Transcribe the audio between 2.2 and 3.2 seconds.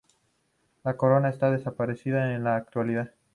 en la actualidad.